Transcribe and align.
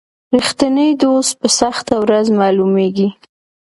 رښتینی 0.37 0.89
دوست 1.01 1.33
په 1.41 1.47
سخته 1.59 1.93
ورځ 2.03 2.27
معلومیږي. 2.39 3.09